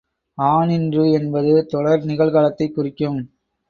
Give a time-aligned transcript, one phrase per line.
[0.37, 3.19] ஆநின்று என்பது தொடர் நிகழ்காலத்தைக் குறிக்கும்.